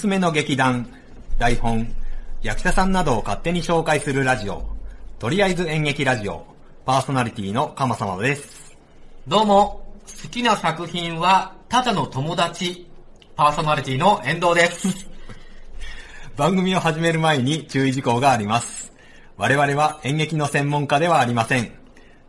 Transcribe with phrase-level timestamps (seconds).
[0.00, 0.88] すすめの劇団、
[1.38, 1.86] 台本、
[2.40, 4.64] 役者さんなどを勝手に紹介するラジオ、
[5.18, 6.46] とりあえず演劇ラジオ、
[6.86, 8.74] パーソナリティの鎌様です。
[9.28, 9.92] どうも、
[10.22, 12.88] 好きな作品は、ただの友達、
[13.36, 15.06] パーソナリティの遠藤です。
[16.34, 18.90] 番組を始める前に注意事項があります。
[19.36, 21.72] 我々は演劇の専門家ではありません。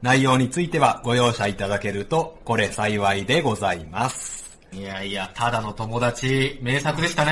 [0.02, 4.41] 内容についてはご容赦いただけると、これ幸いでございます。
[4.74, 7.32] いやいや、ただの友達、名作でしたね。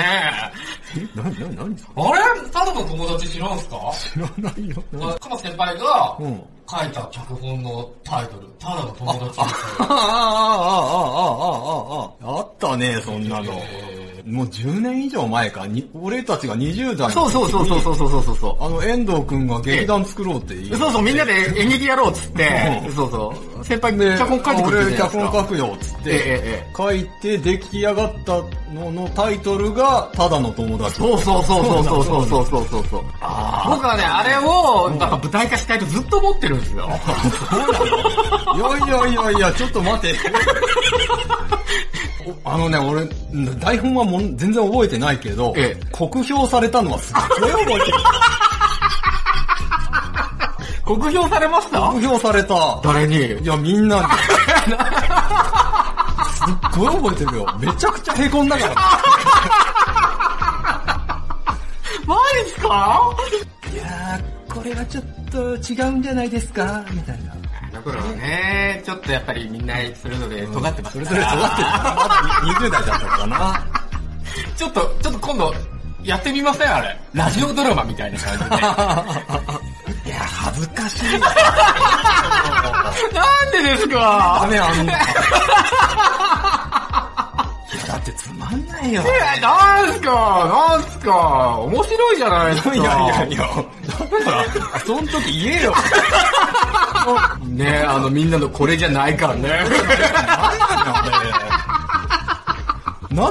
[0.97, 2.11] え、な、な、なにあ
[2.43, 2.49] れ？
[2.51, 3.77] ただの友達知らんすか？
[4.13, 4.83] 知らないよ。
[5.01, 9.39] あかま先輩がうん書いた脚本のタイトル、ただの友達。
[9.41, 9.95] ああ、ああ、あ
[12.27, 13.53] あ、ああ、ああ、あったね、そんなの。
[14.25, 18.63] もう10年以上前か、に俺たちが20代そうそうそうそうそうそうそうそう。
[18.63, 22.47] あの、遠藤くんが劇団作ろうって言いそうそう、みんなで演劇やろうっつって
[22.85, 23.65] う、んそうそう。
[23.65, 28.33] 先輩、で、脚本書いてくれ俺て脚本書くよっつってえ、書いて出来上がった
[28.73, 30.95] ののタイトルが、ただの友達。
[30.95, 32.27] そうそうそうそうそうそう。
[32.27, 33.01] そうそうそうそう。
[33.01, 36.89] 僕はね、あれを、なんか舞台化したいとずっと思ってるんですよ。
[38.55, 40.15] いやいやいやいや、ちょっと待て。
[42.43, 43.07] あのね、俺、
[43.55, 47.97] 台本はも全然覚えてないけど、ええ酷評されたのはすっごい覚えてる。
[50.85, 52.81] 酷評されました酷評された。
[52.83, 54.03] 誰にいや、みんなに。
[56.49, 57.45] すっごい覚えてるよ。
[57.59, 58.75] めちゃくちゃ凹んだから。
[62.05, 63.15] マジっすか？
[63.71, 66.83] いやー、これはちょっと違うんじゃないですか？
[66.91, 67.33] みたいな。
[67.71, 71.67] あの頃はね、ちょっとやっぱりみんなそれぞれ尖ってますそれぞれ尖ってる。
[71.67, 71.99] まだ
[72.59, 73.63] 20代だったのかな。
[74.55, 75.53] ちょっと、ちょっと今度、
[76.03, 76.73] やってみません？
[76.73, 76.97] あれ。
[77.13, 78.45] ラジオドラマみたいな感じで。
[80.09, 81.09] いや、恥ずかしい。
[81.19, 81.31] なん
[83.51, 84.93] でですダかメあんな。
[88.81, 89.03] ないよ。
[89.37, 90.69] え、なんすか？
[90.71, 91.57] なんすか？
[91.59, 92.75] 面白いじゃないですか。
[92.75, 93.45] いやいやいや、だ？
[93.45, 95.73] から、その時言えよ。
[97.47, 99.49] ねあのみんなのこれじゃないからね。
[99.49, 101.28] 何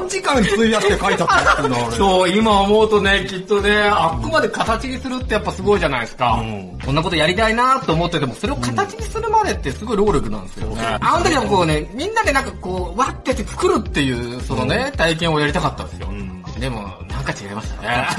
[0.08, 1.96] 時間費やして書いたったの 俺。
[1.96, 6.32] そう、今思うとね、きっとね、あっこまで形にするってやっぱすごいじゃないですか。
[6.40, 10.74] うんこんなことやりたいなと思ってても、それを形にするまでってすごい労力なんですよ。
[11.00, 16.08] あの時はこうね、みんなでなんかこう、わってて作るっていう、そのね、体験をやりたかったんですよ。
[16.08, 17.88] んでも、なんか違いましたね。
[17.88, 18.16] やっ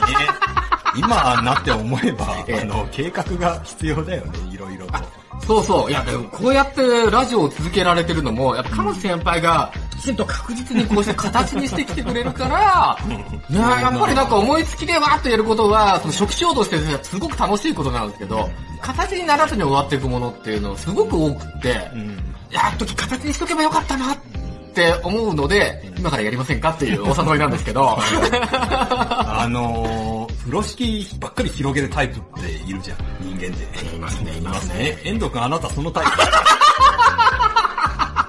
[0.00, 0.18] ぱりね、
[0.96, 4.92] 今なって思えば、 ええあの、計画が必要だよね、いろいろと。
[5.46, 5.90] そうそう。
[5.90, 18.48] いや、でもこうやってラジオを続けられてるのも、やっぱ彼女先輩がきちんと確実にこうして形にしてきてくれるから、ねやっぱりなんか思いつきでわーっとやることは、その初期衝動してすごく楽しいことなんですけど、
[18.80, 22.16] 形にならずに終わっていくものっていうのすごく多くって、うん。
[22.50, 24.16] やっとき形にしとけばよかったなっ
[24.74, 27.98] て思うので、今からやりませんかっていうお誘いなんですけど。
[28.00, 30.17] あのー、
[30.48, 33.94] 風呂敷ばっかり広げるタイプっているじゃん、人間で。
[33.94, 34.98] いますね、いいますすね。
[35.04, 36.10] 遠藤くんあなたそのタイプ。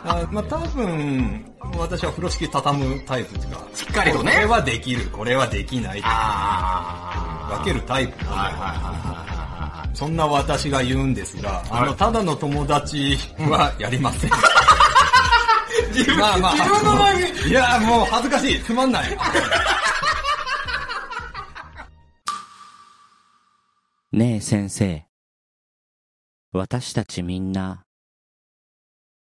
[0.03, 1.45] あまあ多分、
[1.77, 6.01] 私は風呂敷畳むタイプっていうか、しっかりとねこれはできる、これはできない。
[6.03, 8.25] あ分けるタイプ。
[8.25, 9.89] はいはいはいはいはい。
[9.95, 14.31] そんな私が言うんですが、あの、ただの友達はやりません。
[15.95, 18.61] 自分まあまあ、自分の前にいや、もう恥ずかしい。
[18.61, 19.17] つまんない。
[24.19, 25.05] ねえ先生。
[26.51, 27.85] 私たちみんな、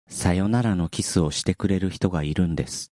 [0.07, 2.93] さよならのキスをしてくれる人がいるんです。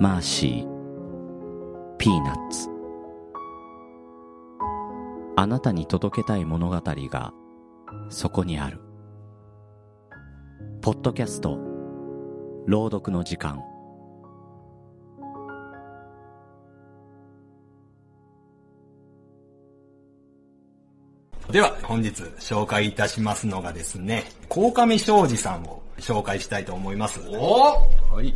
[0.00, 2.68] マーシー、ピーナッツ。
[5.36, 7.32] あなたに届けたい物語が、
[8.08, 8.80] そこにある。
[10.82, 11.60] ポッドキャスト、
[12.66, 13.69] 朗読の時間。
[21.50, 27.20] では、本日紹介いたしますのがですね、鴻上庄司さんを紹介したいと思います。
[27.28, 27.72] お
[28.12, 28.34] はい。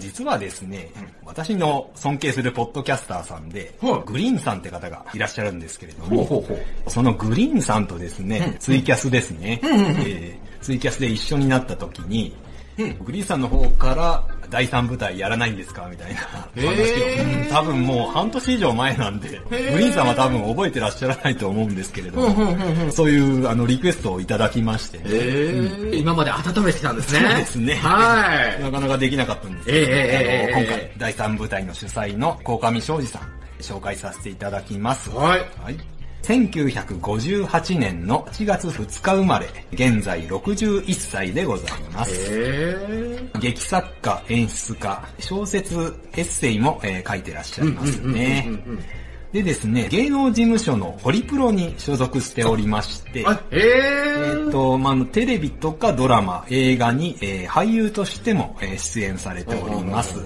[0.00, 0.90] 実はですね、
[1.24, 4.02] 私の尊敬するポッドキャスターさんで、はい。
[4.10, 6.90] グリーンさんって方がいらっしゃるんですけれども、ほうほうほう。
[6.90, 12.34] そのグリーンさんとですね、ツイキャスですね、えーツイキャスで一緒になった時に、
[13.04, 15.86] グリーンさんの方から第三舞台やらないんですか？
[15.90, 27.28] みたいな話を、へーうん多分もう半年以上前なんで、グリーンさんは多分覚えてらっしゃらないと思うんですけれども、そういうあのリクエストをいただきまして、え今まで温めてきたんですね。
[27.28, 28.62] そうですねはい。
[28.62, 33.22] なかなかできなかったんですけど、ええええええあの今回第三舞台の主催の鴻上庄司さん
[33.60, 35.10] 紹介させていただきます。
[35.10, 35.40] はい。
[35.62, 35.76] はい。
[36.22, 42.14] 1958年の8月2日生まれ、現在61歳でございます。
[42.30, 45.74] へ劇作家、演出家、小説、
[46.16, 48.50] エッセイも、えー書いてらっしゃいますね。
[49.32, 60.18] でですね、芸能事務所のホリプロに所属しておりまして、えーっと、まあテレビとかドラマ、映画に、えー俳優としても、えー出演されております。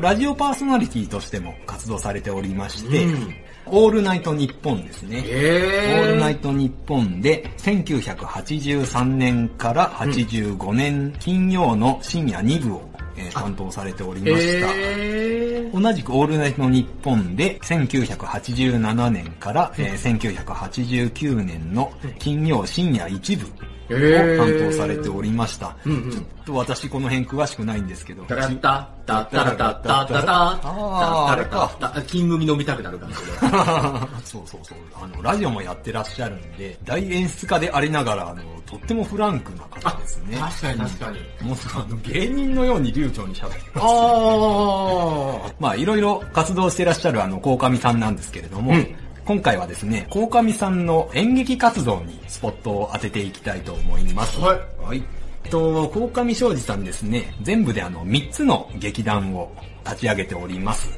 [0.00, 3.34] ラジオパーソナリティとしても活動されておりまして、うん
[3.66, 5.20] オールナイトニッポンですね。
[5.20, 14.68] オへールナイートニッポンで1983年から85年金曜の深夜2部を、えー担当されておりました。
[14.74, 25.76] へー同じくオールナイトニッポンで1987年から、えー1989年の金曜深夜1部へをー担当されておりました。
[25.84, 28.22] うんうんちょっと私この辺詳しくないんですけど。
[28.24, 31.70] タラッタ、タッタラタッタッタタあれか
[32.06, 33.22] 金麦飲みたくなる感じで。
[34.24, 34.78] そうそうそう。
[35.02, 40.36] あの、ラジオもやってらっしゃるんで、大演出家でありながら、あの、とってもフランクな方ですね。
[40.38, 41.48] 確かに確かに。
[41.48, 43.86] もうあの芸人のように流暢に喋ってます。
[43.86, 54.38] あまあ、いろいろ活動してらっしゃるあの、鴻上さんなんですけれども、うん今回はですね、鴻上さんの演劇活動にスポットを当てていきたいと思います。
[54.38, 54.58] はい。
[54.84, 55.02] はい。
[55.44, 59.50] えっと、鴻上庄司さんですね、全部であの、3つの劇団を
[59.84, 60.90] 立ち上げております。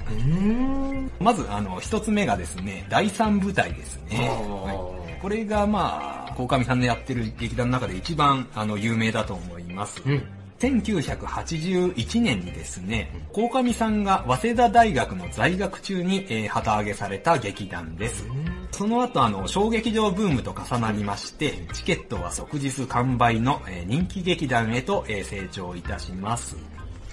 [1.20, 4.28] まず、あの、1つ目がですね、第三舞台ですね。
[4.28, 10.02] はいこれがまあ、鴻上さんのやってる劇団の中で一番、あの、有名だと思います。
[10.05, 10.23] うん。
[10.58, 18.25] 1981年にですね、鴻上さんが早稲田大学の在学中に、えー旗揚げされた劇団です。
[18.73, 26.56] その後、あの、小劇場ブームと重なりまして、チケットは即日完売の、えー人気劇団へと、えー成長いたします。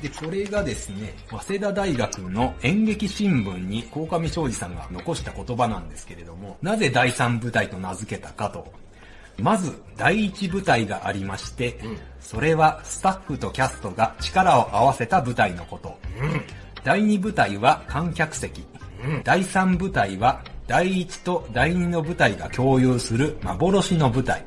[0.02, 8.83] で、これがですね、早稲田大学の演劇新聞に鴻上庄司さんが残した言葉なんですけれども、なぜ第三舞台と名付けたかと。
[9.38, 11.80] まず、第一舞台がありまして、
[12.20, 15.98] それはスタッフとキャストが力を合わせた舞台のこと。
[16.84, 18.66] 第二舞台は観客席。
[19.24, 24.46] 第三舞台は第一と第二の舞台が共有する幻の舞台。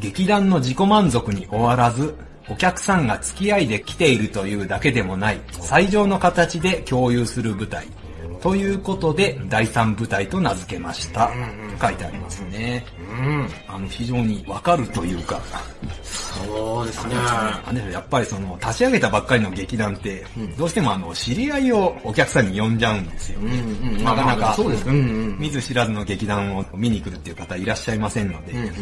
[0.00, 2.14] 劇団の自己満足に終わらず、
[2.48, 7.86] お客さんが付き合いで来ているというだけでもない、最上の形で共有する舞台。
[8.40, 11.30] ということで、第三舞台と名付けました。
[11.80, 12.86] 書いてありますね。
[13.18, 13.48] うん。
[13.66, 15.40] あの、非常にわかるというか、
[16.02, 17.14] そうですね。
[17.16, 20.24] あのやっぱりその、立ち上げたばっかりの劇団って、
[20.56, 23.60] どうしてもあの、知り合いをお客さんに呼んじゃうんですよね。
[23.60, 24.88] うんうんなかなか、そうです。
[24.88, 24.98] うんう
[25.34, 25.38] ん。
[25.38, 28.74] 見ず知らずの劇団を見に来るっていう方いらっしゃいませんので、うんうんうん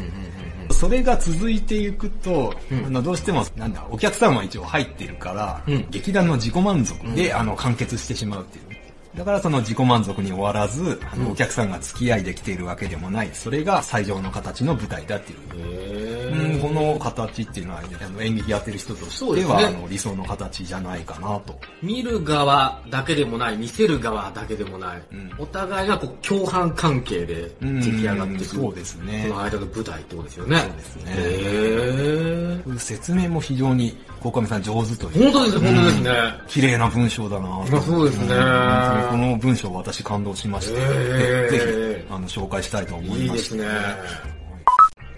[0.72, 2.52] それが続いていくと、
[2.86, 8.75] あのどうしても、なんだ、お客さんは一応入ってるから、うん劇団の自己満足で、あの、完結してしまうっていう。
[9.16, 15.38] だからその自己満足に終わらず、あの、お客さんが付き合いできているわけでもない、それが最上の形の舞台だっていう。
[15.72, 19.64] へうん、ーこの形っていうのは、あの演劇やってる人としては、ね。
[19.64, 21.58] あの理想の形じゃないかなと。
[21.82, 25.32] 見る側だけでもない、見せる側だけでもない、うん。
[25.38, 28.44] お互いがこう共犯関係で出来上がっていく。
[28.44, 29.24] そうですね。
[29.28, 30.58] その間の舞台ってことですよね。
[30.58, 31.02] そうですね。
[31.06, 32.78] へー。
[32.78, 33.96] 説明も非常に、
[34.30, 35.38] 鴻上さん上手というか。
[35.38, 36.10] 本当です、本当ですね。
[36.46, 43.24] 綺麗な文章だなまあそうですね本当にこの文章私感動しまして、ぜひ、あの、紹介したいと思いまして。
[43.24, 43.66] いいですね。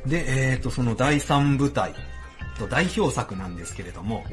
[0.07, 1.95] で、えっ、と、その第三舞台
[2.59, 4.25] と代表作なんですけれども、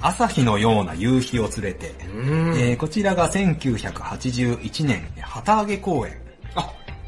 [0.00, 6.12] 朝日のような夕日を連れて、えーこちらが1981年、旗揚げ公演、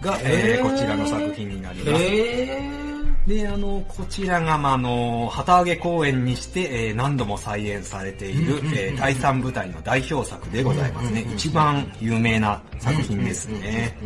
[0.00, 2.02] が、えーこちらの作品になります。
[2.04, 2.83] へ
[3.26, 11.24] で、あの、こちらが、まあ、あの、旗揚げ公演にして、えー何度も再演されている、えー第三舞台の代表作でございますね。
[11.34, 13.96] 一番有名な作品ですね。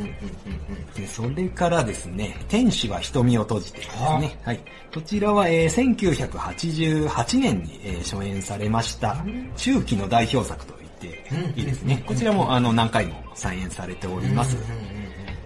[0.97, 4.39] でそれからですね、天使は瞳を閉じてですね。
[4.45, 4.61] はい。
[4.95, 5.97] こちらは、えー
[6.29, 9.17] 1988年に、えー初演されました、
[9.57, 12.03] 中期の代表作と言っていいですね。
[12.07, 14.57] こちらも、あの、何回も再演されております。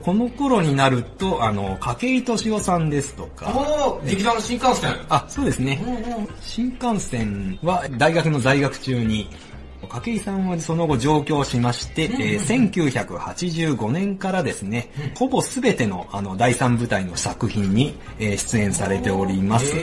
[0.02, 4.94] この頃になると、あの、筧敏夫さんですとか、おー、劇団の新幹線。
[5.08, 5.82] あ、そうですね。
[6.40, 9.28] 新幹線は大学の在学中に、
[9.88, 19.74] 筧さんはその後上京しまして、えー1985年からですね、ほぼすべてのあの第三舞台の作品に、えー出演されております。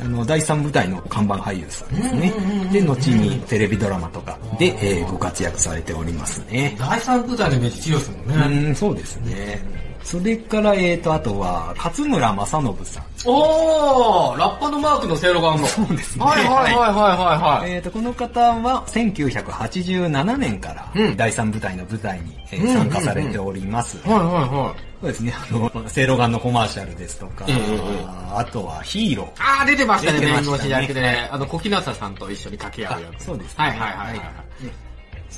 [0.00, 2.32] へあの第三舞台の看板俳優さんですね。
[2.72, 6.88] で、後にテレビドラマとかで、えーご活躍されておりますねー。
[6.88, 8.66] 第三舞台のイメージ強いですもんね。
[8.68, 9.83] うん、そうですね。
[10.04, 13.04] それから、えーと、あとは、勝村正信さん。
[13.26, 15.66] おーラッパのマークのせいろがあんの。
[15.66, 17.72] そうですねはいはいはいはいはいはい。
[17.72, 23.96] えーと、この方は、1987年からうん、第三部隊の舞台に、えーうん参加されております。
[24.06, 24.80] はいはいはい。
[25.00, 28.04] そうですね、あの、セイロガンのコマーシャルですとか、ええええ
[28.36, 29.28] あとはヒーロー。
[29.38, 31.28] あー、出てましたね、弁護士役でね。
[31.32, 33.22] あの、小日向さんと一緒に掛け合う役。
[33.22, 34.20] そうですねはいはいはいはい。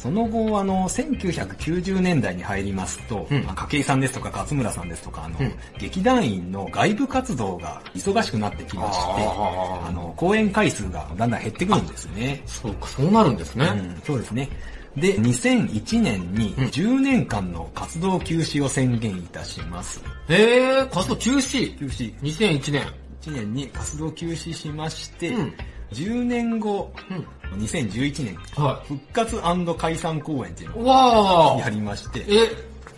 [0.03, 12.43] その後、あの、1990年代に入りますと、うんまあ筧さんですとか勝村さんですとか、あの、うん劇団員の外部活動が忙しくなってきまして、あの、公演回数がだんだん減ってくるんですね。
[12.47, 13.67] そうか、そうなるんですね。
[13.67, 14.49] うん、そうですね。
[14.97, 20.01] で、2001年にうん10年間の活動休止を宣言いたします。
[20.29, 21.79] へー、活動中止。
[21.79, 22.15] 休止。
[22.21, 22.83] 2001年。
[23.23, 25.55] 1年に活動休止しまして、うん
[25.93, 27.27] 10年後、うん。
[27.57, 29.41] 2011年、は復活
[29.79, 31.71] 解散公演っていうのをやー。
[31.71, 32.49] りまして、え、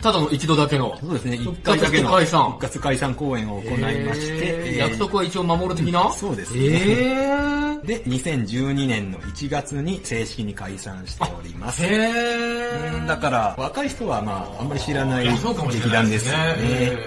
[0.01, 0.97] ただの一度だけの。
[0.99, 6.11] そうですね、復1回だけの活解散復活解散公演を行いまして、約束は一応守る的な？
[6.11, 7.69] そうですねへー。
[7.85, 11.81] で、2012年の1月に正式に解散しております。
[11.83, 13.07] へー。
[13.07, 16.57] だから、若い人はまあ、あんまり知らない劇団ですよね。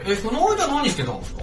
[0.06, 1.42] えその間何してたんですか？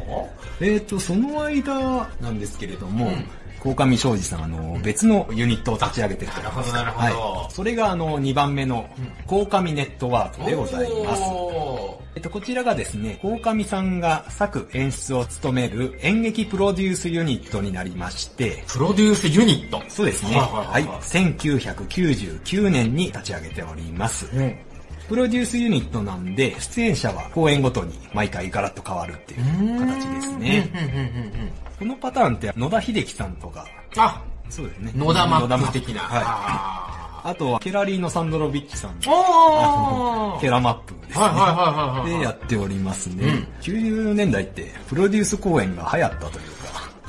[0.61, 3.25] えっ、と、その間なんですけれども、うん
[3.59, 7.51] 鴻上庄司さん、あの、別のユニットを立ち上げてるとなるほどなるほどはい。
[7.51, 8.89] それが、あの、2番目の、
[9.27, 11.21] 鴻上ネットワークでございます。
[11.23, 19.81] おえっと、こちらがですね、鴻上さんが作演出を務める演劇プロデュースユニットになりまして、ープロデュースユニット？
[19.87, 20.35] そうですね。
[20.35, 24.27] はい1999年に立ち上げております。
[24.33, 24.55] うん。
[25.07, 31.59] プロデュースユニットなんで、出演者は公演ごとに毎回ガラッと変わるっていう形ですね。
[31.81, 31.95] うんうんうんうん。
[31.95, 33.65] このパターンって野田秀樹さんとか、
[33.97, 34.91] あ、そうですね。
[34.95, 36.01] 野田マップ的な。
[36.01, 36.23] はい。
[36.25, 38.91] ああとは、ケラリーノ・サンドロビッチさん。
[38.99, 41.25] ーおーケラマップですね。
[41.25, 42.19] はいはいはいはいはい。
[42.19, 43.47] でやっておりますね。
[43.61, 46.39] 90年代ってプロデュース公演が流行ったというか、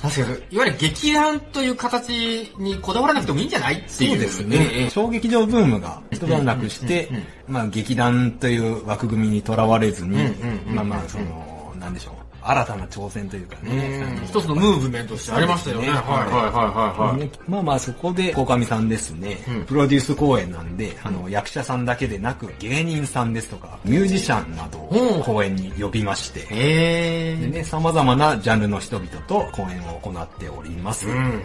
[0.02, 4.10] 確かに、いわゆる劇団という形にこだわらなくてもいいんじゃないっていう。
[4.10, 4.90] そうですええね。
[4.90, 12.19] 小劇場ブームが一段落してうんうんうん、まあ劇団という枠組みにとらわれずにうんうんうん、まあまあその、なんでしょう。
[12.50, 14.22] 新たな挑戦というかね。
[14.26, 15.86] 一つのムーブメントとしてありましたよね。
[15.86, 17.20] そうですねはいはいはいはい。
[17.20, 27.50] ねまあまあそこで、鴻上さんですね、うんプロデュース公演なんで、あの、役者さんだけでなく、芸人さんですとか、ミュージシャンなどうんを公演に呼びまして、へー。
[27.52, 31.06] でね、様々なジャンルの人々と公演を行っております。
[31.06, 31.44] うんうんうんうんう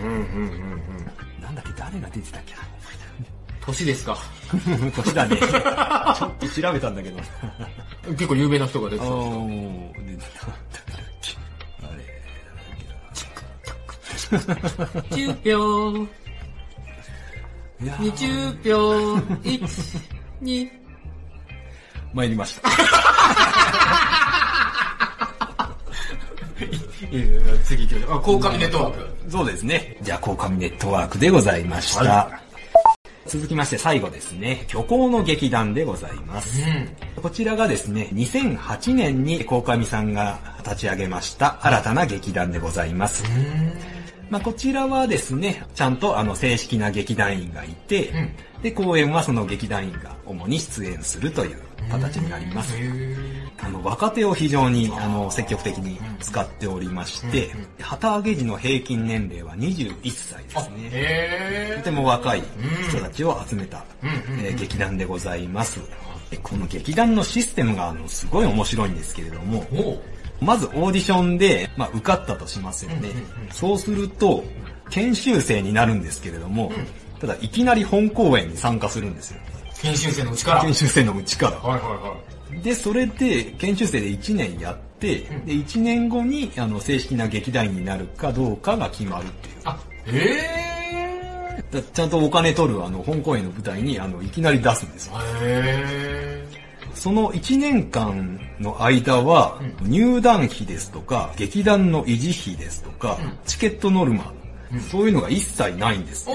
[1.39, 1.41] ん。
[1.41, 2.55] なんだっけ、誰が出てたっけ
[3.65, 4.17] 年ですか。
[4.53, 5.37] な 年だね。
[5.37, 7.19] ちょっと調べたんだけど。
[8.13, 9.11] 結構有名な人が出てた。
[9.11, 10.23] おー、出て
[14.29, 15.95] 10秒、
[17.81, 19.99] いやー20秒、1、
[20.41, 20.69] 2、
[22.13, 22.69] 参りました。
[27.11, 28.17] いやいや次行きましょう。
[28.17, 29.31] あ、高紙ネットワーク。
[29.31, 29.97] そうですね。
[30.01, 32.03] じゃあ、高紙ネットワークでございました。
[32.03, 32.39] は
[33.27, 36.63] 続きまして最後ですね、虚構の劇団でございます。
[37.21, 43.23] こちらがですね、2008年に鴻上さんが立ち上げました新たな劇団でございます。
[44.29, 48.11] まあ、こちらはですね、ちゃんとあの正式な劇団員がいて、
[48.61, 52.75] で、公演はその劇団員が主に出演するという形になります。
[53.61, 60.89] あの、若手を非常にあの積極的に使っておりまして、旗揚げ時の平均年齢は21歳ですね。
[60.91, 62.43] へとても若い
[62.89, 64.09] 人たちを集めた、うん。
[64.43, 65.79] えー劇団でございます。
[66.31, 69.65] でこの劇団のシステムがあのすごい面白いんですけれども、
[70.41, 73.09] まずオーディションで、まあ、受かったとしますよね。
[73.51, 74.43] そうすると、
[74.89, 76.71] 研修生になるんですけれども、
[77.19, 79.39] ただいきなり本公演に参加するんですよ。
[79.81, 80.61] 研修生のうちから。
[80.61, 81.57] 研修生のうちから。
[81.57, 82.15] はいはいは
[82.63, 89.55] で、それで、研修生で1年やって、で、1年後に、あの、正式な劇団員になるかどうかが決まるっていう。
[89.65, 95.15] あ、へだちゃんとお金取る、あの、本公演の舞台に、あの、いきなり出すんですよ。
[95.15, 95.19] ー。
[95.41, 96.47] へ
[96.95, 104.33] その1年間の間は、入団費ですとか、劇団の維持費ですとか、チケットノルマ、
[104.89, 106.27] そういうのが一切ないんです。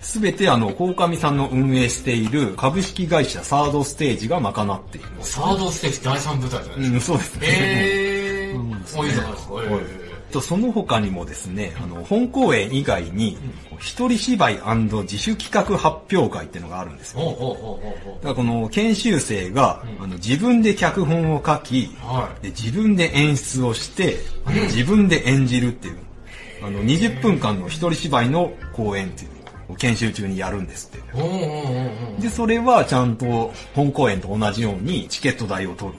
[0.00, 5.08] すべてあの、鴻上さんの運営している株式会社サードステージが賄っている。
[5.20, 6.94] サードステージ第三舞台じゃないですか。
[6.94, 7.46] うん、そうですね。
[7.50, 8.84] へー。
[8.86, 9.54] そういいじゃないですか。
[9.62, 10.03] へ
[10.34, 13.38] とその他にもですね、あの、本公演以外に、
[13.78, 14.58] 一人芝居
[15.02, 17.20] 自主企画発表会っていうのがあるんですー。
[17.20, 17.80] よ。
[18.16, 21.90] だからこの研修生が、あの自分で脚本を書き、
[22.42, 24.18] で自分で演出をして、
[24.64, 25.98] 自分で演じるっていう、
[26.62, 29.30] あの、20分間の一人芝居の公演っていう
[29.68, 32.20] のを研修中にやるんですって。
[32.20, 35.98] で、それはちゃんと本公演と同じようにチケット代を取る。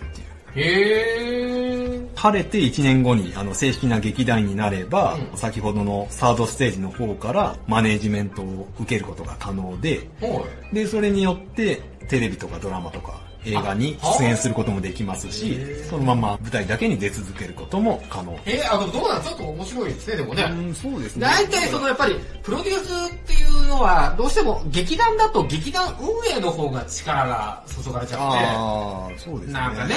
[0.56, 1.76] へー。
[2.16, 15.58] 晴れて1年後にあの正式な劇団員になれば、うん先ほどのサードステージの方からマネージメントを受けることが可能で、ほで、それによってテレビとかドラマとか映画に出演することもできますし、
[15.90, 18.38] そのまま舞台だけに出続けることも可能。
[18.46, 20.44] えー、あ、でもどうなんちょっと面白いですね、でもね。
[20.44, 21.28] うん、そうですね。
[21.28, 26.07] 大体そのやっぱりプロデュースっていうのはどうしても劇団だと劇団運
[26.38, 29.53] 営の方が力が注がれちゃっああ、そうですてね。
[29.53, 29.95] なんかね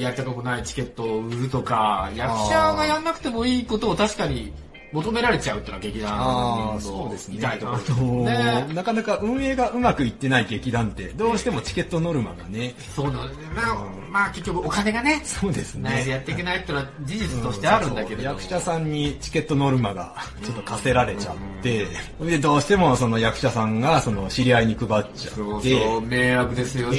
[0.00, 4.52] やりたくないチケットを売るとか役者がやんなくてもいいことを確かに
[4.94, 7.36] 求められちゃうっていうのは劇あ団あ、そうのですね。
[7.38, 13.46] 痛いところですあのねなかなか運営がうまくいってない劇団って、どうしてもチケットノルマがね、そうなんですね。
[13.56, 13.74] まあ
[14.10, 16.22] まあ結局お金がねそうですないでやね。
[16.22, 18.28] っていけないっていうのは事実としてあるんだけれども。
[18.28, 21.86] 役者さんにチケットノルマがちょっと課せられちゃって、
[22.20, 26.98] で、どうしてもその役者さんがその知り合いに配っちゃそうって、そう迷惑ですよね。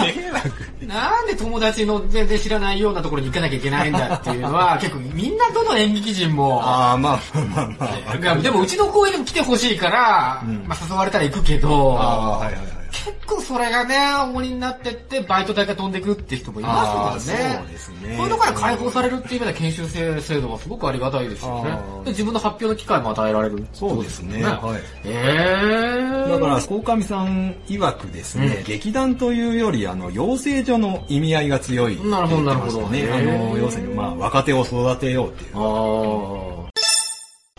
[0.00, 0.86] 迷惑。
[0.86, 8.36] なんで友達の全然知らないようなところに行かなきゃいけないんだっていうのは結構みんなどの演劇人もああ、まあまあまあまあ。
[8.38, 12.73] でもうちの公演にも来てほしいから、んまあ誘われたら行くけど、ああ、はいはいはい。
[12.94, 17.56] 結構それがね、重荷になってって、バイト代が飛んでくって人もいますもんね。
[17.58, 18.16] そうですね。
[18.16, 21.70] そういうのから解放されるっていう意味では研修生制度はすごくありがたいですよね
[22.04, 23.66] で自分の発表の機会も与えられる。
[23.72, 24.44] そうですね。
[24.44, 24.80] はいはい。
[25.04, 26.30] えー。
[26.30, 32.10] だから、鴻上さん曰くですね、うん劇団というより、あの、養成所の意味合いが強いね。
[32.10, 35.56] なるほどなるほどあの、要するに、まあ、若手を育てようっていう。
[35.56, 36.53] ああ。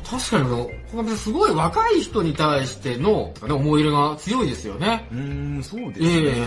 [0.09, 0.49] 確かに
[0.91, 5.07] この、すごい若い人に対しての、ね、思い入れが強いですよね。
[5.11, 6.39] うーん、そうですええね。
[6.39, 6.45] や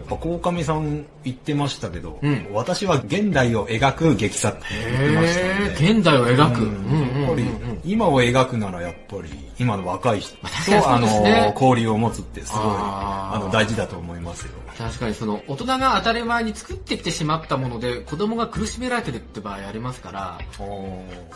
[0.00, 5.86] っぱ鴻上さん言ってましたけど、うん私は現代を描く劇作って言ってましたへので。
[5.86, 6.62] え現代を描く。
[6.62, 7.44] ううんやっぱり
[7.84, 9.28] 今を描くならやっぱり、
[9.58, 14.52] 今の若い人と、あそうですねの、交流を持つってすごい、あーあの、大事だと思いますよ。
[14.78, 20.38] 確かにその大人が当たり前に作ってきてしまったもので子供が苦しめられてるって場合ありますから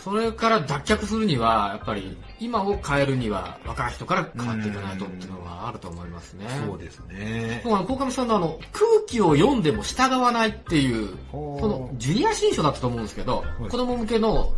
[0.01, 6.47] それから脱却するにはやっぱり今を変えるには若い人から変わっていかないとっていうのはあると思いますね。
[6.67, 7.63] そうですね。
[7.65, 14.53] 鴻上さんのあの、空気を読んでも従わないっていう、その、ジュニア新書だったと思うんですけど、い子供向けの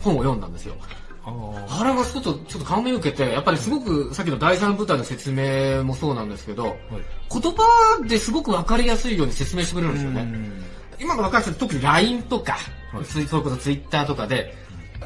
[0.00, 0.74] 本を読んだんですよ。
[1.24, 6.76] あれがちょっと、ちょっと感銘を受けて、やっぱりすごく、さっきの第三舞台の説明もそうなんですけど、
[7.30, 10.26] 言葉ですごくわかりやすいように説明してくれるんですよね。
[10.98, 12.58] 今の若い人特に LINE とか、
[12.92, 13.04] はい。
[13.04, 14.54] ツイそれこそ Twitter とかで、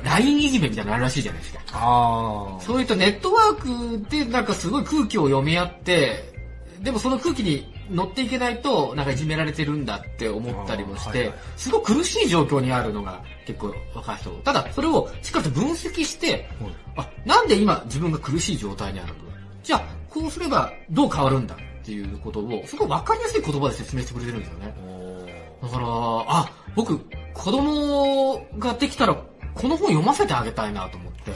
[0.02, 1.61] LINE いじめみたいなのあるらしいじゃないですか。
[1.72, 6.33] あそういったネットワークでなんかすごい空気を読み合って、
[6.81, 14.31] でもその空気に乗っていけないと、なんかいじめられてるんだって思ったりもして、あーはいはいすごく苦しい状況にあるのが結構若い人。
[14.44, 16.49] ただ、それをしっかりと分析して、
[16.96, 19.14] あ、なんで今自分が苦しい状態にあるの
[19.62, 24.75] じゃあ、こうすればどう変わるんだっていうことを、すごい分かりやすい言葉で説明してくれてるんですよね。
[25.62, 26.99] だから、あ、僕、
[27.35, 31.33] 子供ができたら、この本読ませてあげたいなと思って。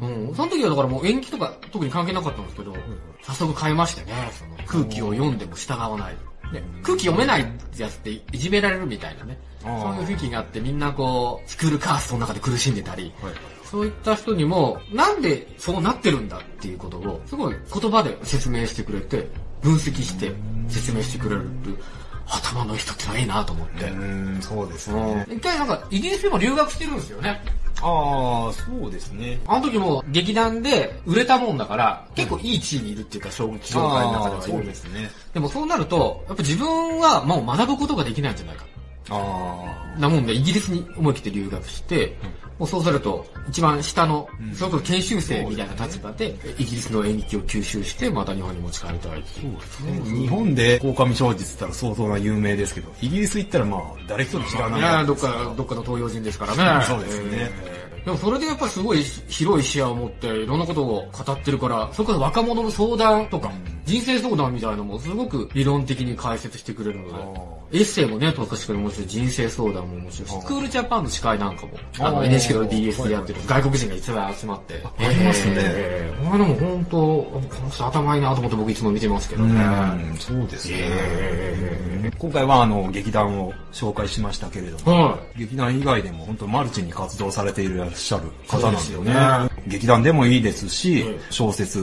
[0.00, 0.34] うん。
[0.34, 2.74] その時はだからもう延期とか特に関係なかったんですけど、
[3.22, 6.16] 早速買いましてね、その空気を読んでも従わない。
[6.52, 7.46] で空気読めない
[7.78, 9.38] やつっていじめられるみたいなね。
[9.62, 13.34] そういう雰囲気があってみんなこう、スクールカーストの中で苦しんでたり、はい。
[13.64, 19.26] そういった人にも、なんでそうなってるんだっていうことを、すごい言葉で説明してくれて、
[19.62, 20.32] 分析して
[20.68, 21.78] 説明してくれるっていう、
[22.26, 23.84] 頭のいい人ってのはいいなと思って。
[23.84, 25.26] うん、そうですね。
[25.28, 27.40] 一回なんか、イギリスにも留学してるんですよね。
[27.82, 29.40] ああ、そうですね。
[29.46, 35.10] あの時も劇団で売れたもんだから、結構いい地位にいるっていうか、小劇場界の中でああ、そうですね。
[35.34, 38.64] でもそうなると、やっぱ自分はもう学ぶことができないんじゃないか。
[39.10, 42.16] あなもんで、イギリスに思い切って留学して、
[42.58, 49.56] もうそうすると、一番下の、んそれこそ研修生みたいな立場で、イギリスの演劇を吸収して、また日本に持ち帰りたいっていう。
[49.56, 50.04] あ。
[50.04, 54.80] 日本で鴻上正実ったら相当な有名ですけど、イギリス行ったらまあ、誰一人知らない。
[54.80, 56.84] いやどっか、どっかの東洋人ですからね。
[56.84, 57.28] そうですね
[57.64, 63.50] えーでもそれでやっぱりすごい広い視野を持っていろんなことを語ってるから、それこそ若者の相談とか、
[63.84, 74.80] 人生相談みたいなのもすごく理論的に解説してくれるので、エッセイもね、確かに面白いし、人生相談も面白いし、スクールジャパンの司会なんかも、あの NHK の BS でやってる外国人が一番集まって。
[74.84, 79.54] あありますねえー、あでも本当、この人頭いいなと思って僕いつも見てますけどうね。
[79.54, 82.10] ん、そうですね。
[82.18, 89.12] 今回はあの、劇団を紹介しましたけれども、は劇団以外でも本当マルチに活動されていらっしゃる方なんですよね。
[89.12, 91.78] そうです劇団でもいいですし、うん小説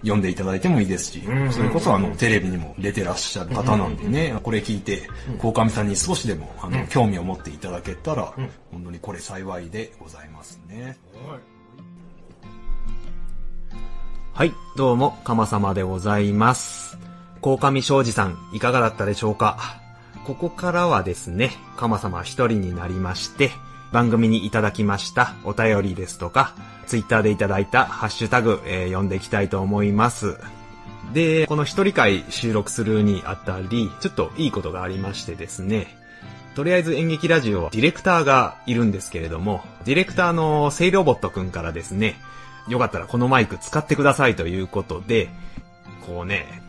[0.00, 8.34] 読んでいただいてもいいですし、んそれこそあのテレビにも出てらっしゃる方なんでね、これ聞いて、鴻上さんに少しでもあの、興味を持っていただけたら、
[8.70, 10.98] 本当にこれ幸いでございますね。
[14.32, 16.98] はい、どうも、かまさまでございます。
[17.40, 19.80] 鴻上庄司さん、いかがだったでしょうか？
[20.26, 23.50] ここからはですね、かま様一人になりまして、
[23.92, 26.54] 番組にいただきましたお便りですとか、
[26.86, 30.36] ツイッターでいただいたハッシュタグ、えー読んでいきたいと思います。
[31.12, 35.96] で、この一人会収録するにあたり、ちょっといいことがありましてですね、
[36.54, 42.16] とりあえず演劇ラジオディレクターがいるんですけれども、ディレクターのセイロボットくんからですね、
[42.68, 45.28] よかったらこのマイク使ってくださいということで、
[46.06, 46.62] こうね、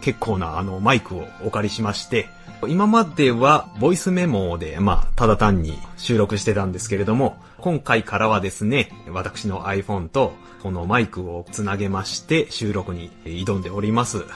[0.00, 2.28] 結構なあのマイクをお借りしまして、
[2.68, 14.26] 今まではボイスメモで、まあ、ただ単に収録してたんですけれども、今回からはですね、私の iPhone とこのマイクをつなげまして収録に挑んでおります。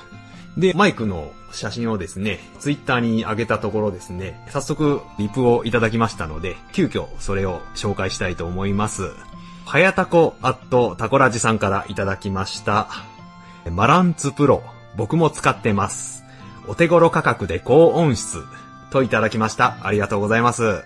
[0.57, 9.11] で、マイクの写真をですね、ツイッターに上げたところですね、早速リプをいただきましたので、急遽それを紹介したいと思います。
[9.67, 12.89] はやたこアットタコラジさんからいただきました。
[13.71, 14.63] マランツプロ、
[14.97, 16.25] 僕も使ってます。
[16.67, 18.43] お手頃価格で高音質。
[18.91, 19.77] といただきました。
[19.83, 20.83] ありがとうございます。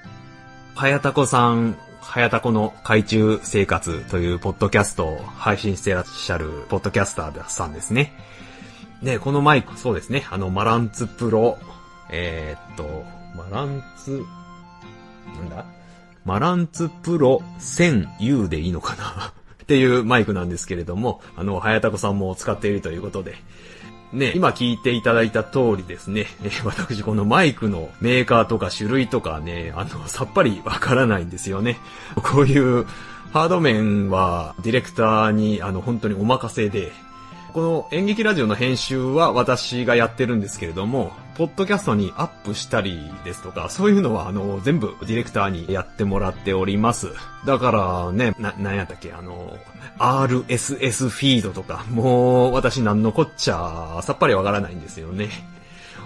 [0.75, 1.77] はやたこさん、
[2.13, 8.13] はやたこの海中生活というポッドキャストを配信してらっしゃるポッドキャスターさんですね。
[9.03, 10.27] で、このマイク、そうですね。
[10.31, 11.57] あの、マランツプロ、
[12.11, 14.27] えーっと、マランツ、
[15.39, 15.65] なんだ？
[16.27, 19.33] マランツプロ 1000U でいいのかな？
[19.65, 23.37] っていうマイクなんですけれども、あの、はやたこさんも使っているということで、
[24.13, 31.79] ね、今聞いていただいた通りですね、え私このマイクのメーカーとか種類とかね、あの、さっぱりわからないんですよね。
[32.17, 32.87] こういう
[33.33, 36.93] ハード面はディレクターにあの本当にお任せで、
[37.53, 47.09] この演劇ラジオの編集は私がやってるんですけれども、ポッドキャストにアップしたりですとか、そういうのはあの、全部ディレクターにやってもらっております。
[47.45, 49.59] だからね、な、なんやったっけ、あの、
[49.99, 55.29] RSS フィードとか、もう私なんのこっちゃ、さっぱりわからないんですよね。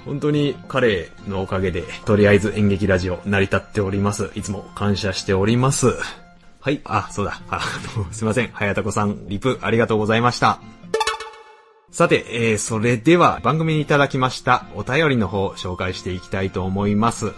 [0.05, 4.33] 本当に彼のおかげで、とりあえず演劇ラジオ成り立っております。
[4.35, 5.95] いつも感謝しております。
[6.61, 7.41] はい、あ、そうだ。
[7.49, 7.61] あ
[7.97, 8.49] の、すいません。
[8.53, 10.59] はやたこさん、リプありがとうございました。
[11.91, 17.33] さて、えー、それでは番組にいただきましたお便りの方を紹介していきたいと思います。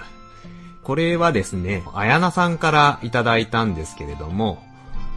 [0.83, 4.63] これはですね、あやなさんからいただいたんですけれども、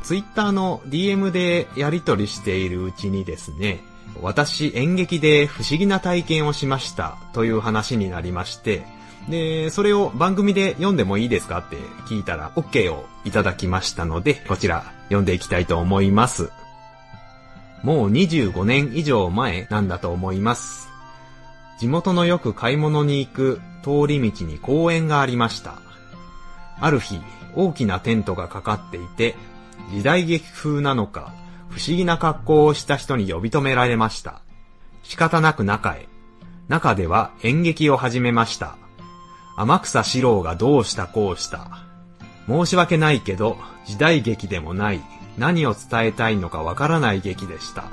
[0.04, 3.80] ツイッターの DM でやり取りしているうちにですね、
[4.22, 8.84] 私演劇で不思議な体験をしましたという話になりまして、
[9.30, 16.52] で、それを番組で読んでもいいですかって聞いたら OK をいただきましたので、こちら読んでいきたいと思います。
[17.84, 20.89] もう25年以上前なんだと思います。
[21.80, 25.82] 地元のよく買い物に行く通り道に公園がありました。
[26.80, 27.20] ある日、
[27.56, 29.36] 大きなテントがかかっていて、
[29.91, 31.34] 時代劇風なのか、
[31.70, 34.41] 不思議な格好をした人に呼び止められました。
[35.04, 36.08] 仕方なく中へ。
[36.67, 38.78] 中では演劇を始めました。
[39.58, 41.80] 天草四郎がどうしたこうした。
[42.48, 45.02] 申し訳ないけど、時代劇でもない、
[45.38, 47.86] 何を伝えたいのかわからない劇でした。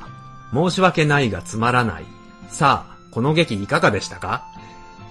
[0.52, 2.04] 申し訳ないがつまらない。
[2.48, 4.44] さあ、この劇いかがでしたか？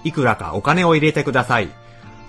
[0.04, 1.68] いくらかお金を入れてください。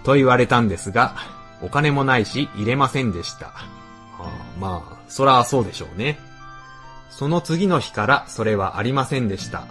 [0.03, 1.15] と言われたんですが、
[1.62, 3.47] お金もないし入れませんでした。
[3.47, 3.53] あ
[4.19, 6.19] あまあ、そらそうでしょうね。
[7.09, 9.65] その次の日からそれはありませんでした。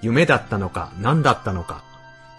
[0.00, 1.84] 夢だったのか何だったのか。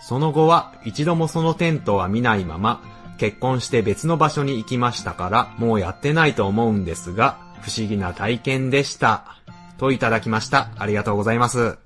[0.01, 2.81] その後は一度もそのテントは見ないまま、
[3.17, 9.37] 結婚して別の場所に行きましたから、もうやってないと思うんですが、不思議な体験でした。
[9.77, 10.69] といただきました。
[10.77, 11.77] ありがとうございます。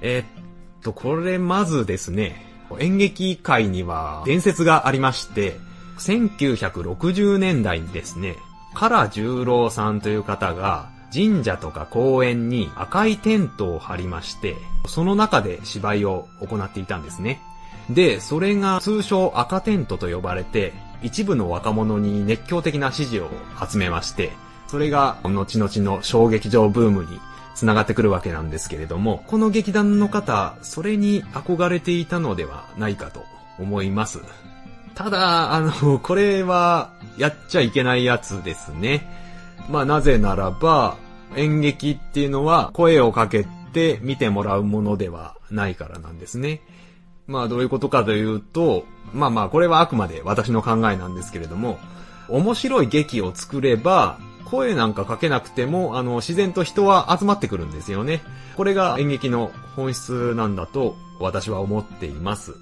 [0.00, 2.46] えっと、これまずですね、
[2.78, 5.56] 演劇界には伝説がありまして、
[5.98, 8.36] 1960年代にですね、
[8.78, 17.40] 唐十郎さんという方が神社とか公園に赤いテントを張りまして、その中で芝居を行っていたんですね。
[17.90, 20.72] で、それが通称赤テントと呼ばれて、
[21.02, 23.28] 一部の若者に熱狂的な支持を
[23.68, 24.32] 集めまして、
[24.66, 27.20] それが後々の小劇場ブームに
[27.54, 33.24] 繋がってくるわけなんですけれども、この劇団の方、それに憧れていたのではないかと
[33.58, 34.20] 思います。
[34.94, 39.06] ただ、あの、これはやっちゃいけないやつですね。
[39.70, 40.96] まあなぜならば、
[41.36, 46.60] 演劇っていうのは声をかけて見てもらうものではないからなんですね。
[47.26, 51.78] まあどういうことかというと、まあまあこれはあくまで私の考えなんですけれども、
[52.28, 58.22] 面白い劇を作れば、声なんかかけなくても、あの、自然と人は集まってくるんですよね。
[58.56, 62.54] これが演劇の本質なんだと私は思っています。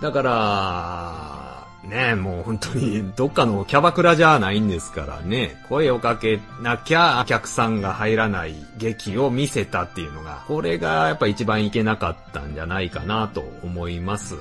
[0.00, 1.51] だから、
[1.84, 14.36] ねもう本当にどっかのキャバクラじゃないんですからね、声をかけなきゃお客さんが入らない劇を見せたっていうのが、これがやっぱ一番いけなかったんじゃないかなと思います。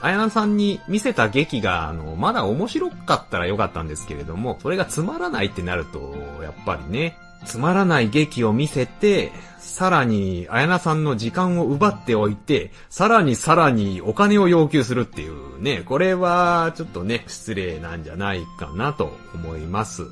[0.00, 20.06] 綾菜さんに見せた劇が、あの、まだ面白かったらよかったんですけれども、それがつまらないってなると、やっぱりね、つまらない劇を見せて、さらに、綾菜さんの時間を奪っておいて、さらにさらにお金を要求するっていうね、これはちょっとね、失礼なんじゃないかなと思います。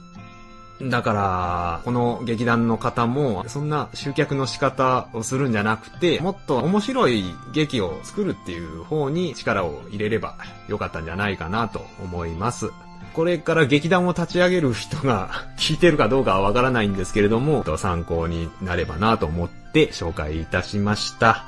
[0.83, 10.37] だから、この劇団の方も、そんな集客の仕方をするんじゃなくて、もっと面白い劇を作るっていう方に力を入れれば
[10.69, 12.71] よかったんじゃないかなと思います。
[13.16, 21.46] これから劇団を立ち上げる人が 聞いてるかどうかはわからないんですけれども、参考になればなと思って紹介いたしました。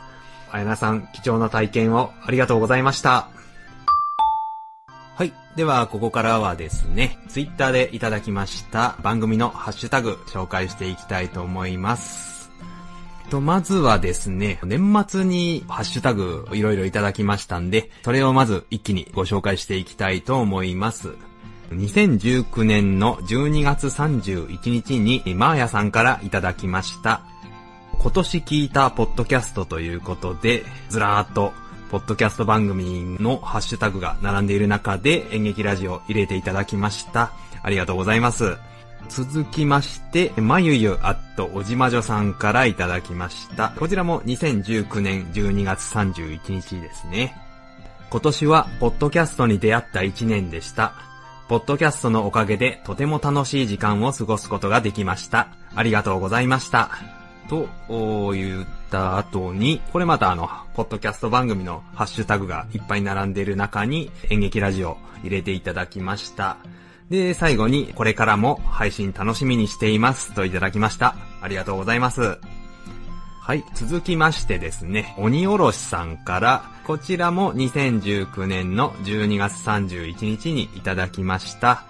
[0.50, 3.28] あやなさん、貴重な体験をありがとうございました。
[5.14, 5.34] はい。
[5.56, 12.50] では、ここからはですね、ツイッターでいただきました番組のハッシュタグ紹介していきたいと思います。
[13.28, 21.27] と、まずはですね、年末にハッシュタグいろいろいただきましたんで、それをまず一気にご紹介していきたいと思います。
[21.70, 27.22] 2019年の12月31日にマーヤさんからいただきました。
[27.98, 31.52] 今年聞いたポッドキャストということで、ずらーっと
[31.90, 37.32] ポッドキャスト番組のハッシュタグが並んでいる中で演劇ラジオ入れていただきました。
[37.62, 38.56] ありがとうございます。
[39.08, 43.70] 続きまして、まゆゆあっとおじまじょさんからいただきました。
[43.78, 47.34] こちらも2019年12月31日ですね。
[48.10, 50.92] 今年は、ポッドキャストに出会った1年でした。
[51.48, 55.48] ポッドキャストのおかげでとても楽しい時間を過ごすことができました。
[55.74, 56.90] ありがとうございました。
[57.48, 57.68] と
[58.34, 66.58] 言った後に、これまたあの、ポッドキャスト番組のハッシュタグがいっぱい並んでいる中に演劇ラジオ入れていただきました。
[67.08, 71.16] で、最後に、これからも配信楽しみにしていますといただきました。
[71.40, 72.38] ありがとうございます。
[73.40, 81.84] はい、続きましてですね、鬼おろしさんから、こちらも2019年の12月31日にいただきました。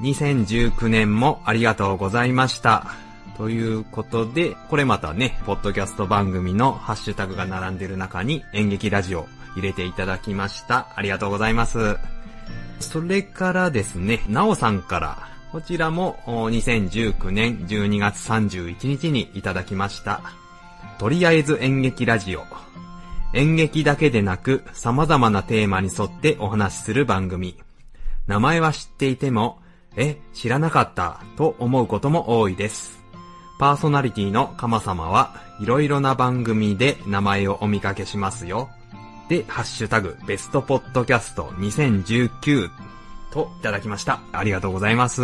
[0.00, 2.88] 2019年もありがとうございました。
[3.36, 10.88] ということで、これまたね、ポッドキャスト番組のハッシュタグが並んでる中に演劇ラジオ入れていただきました。
[10.96, 11.96] ありがとうございます。
[12.80, 15.18] それからですね、なおさんから、
[15.52, 20.20] こちらも2019年12月31日にいただきました。
[20.98, 22.44] とりあえず演劇ラジオ。
[23.34, 27.56] 演劇だけでなく様々なテーマに沿ってお話しする番組。
[28.26, 29.58] 名前は知っていても、
[29.96, 33.02] え、知らなかったと思うことも多いです。
[33.58, 38.68] パーソナリティのカマ様はいろいろな番組で名前をお見かけしますよ。
[39.28, 42.70] で、ハッシュタグ、ベストポッドキャスト2019
[43.32, 44.20] といただきました。
[44.32, 45.22] ありがとうございます。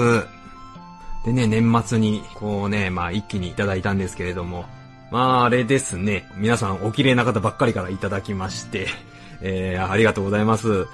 [1.26, 4.64] でね、年末に、こうね、まあ一気にいただいたんですけれども、
[5.10, 8.88] まああれですね、皆さんお綺麗な方ばっかりからいただきまして、
[9.40, 10.86] えー、ありがとうございます。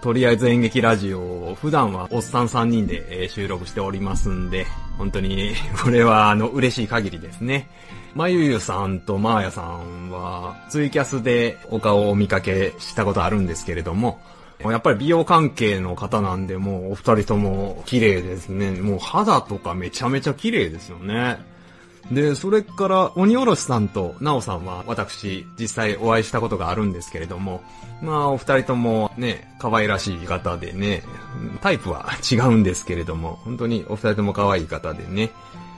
[0.00, 4.66] とりあえず演劇ラジオ普段はおっさん3人で収録しておりますんで、
[4.96, 7.68] 本当に これはあの嬉しい限りですね。
[8.14, 14.20] まゆゆさんとまーやさんはツイキャスでお顔をお見かけしたことあるんですけれども、
[14.60, 18.70] やっぱり美容関係の方なんでもうお二人とも綺麗ですね。
[18.70, 21.38] もう肌とかめちゃめちゃ綺麗ですよね。
[22.10, 27.62] で、それから、鬼おろしさんとなおさんは、私、実際お会いしたことがあるんですけれども、
[28.02, 31.02] まあ、お二人ともね、可愛らしい方でね、
[31.60, 35.30] タイプは違うんですけれども、本当にお二人とも可愛い方でね、